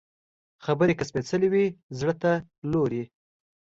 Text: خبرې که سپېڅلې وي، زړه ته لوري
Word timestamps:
خبرې 0.65 0.93
که 0.97 1.03
سپېڅلې 1.09 1.47
وي، 1.53 1.65
زړه 1.99 2.13
ته 2.21 2.31
لوري 2.71 3.03